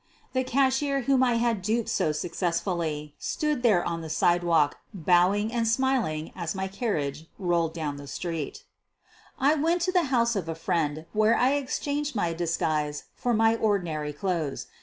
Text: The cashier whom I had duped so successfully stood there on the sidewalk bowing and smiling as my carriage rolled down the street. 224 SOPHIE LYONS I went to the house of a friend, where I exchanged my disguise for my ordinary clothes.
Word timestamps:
The 0.33 0.43
cashier 0.43 1.01
whom 1.01 1.21
I 1.21 1.33
had 1.35 1.61
duped 1.61 1.87
so 1.87 2.11
successfully 2.11 3.13
stood 3.19 3.61
there 3.61 3.85
on 3.85 4.01
the 4.01 4.09
sidewalk 4.09 4.79
bowing 4.95 5.53
and 5.53 5.67
smiling 5.67 6.31
as 6.35 6.55
my 6.55 6.67
carriage 6.67 7.27
rolled 7.37 7.75
down 7.75 7.97
the 7.97 8.07
street. 8.07 8.63
224 9.37 9.45
SOPHIE 9.45 9.45
LYONS 9.45 9.59
I 9.59 9.63
went 9.63 9.81
to 9.83 9.91
the 9.91 10.07
house 10.15 10.35
of 10.35 10.49
a 10.49 10.55
friend, 10.59 11.05
where 11.13 11.37
I 11.37 11.51
exchanged 11.51 12.15
my 12.15 12.33
disguise 12.33 13.03
for 13.13 13.35
my 13.35 13.55
ordinary 13.57 14.11
clothes. 14.11 14.65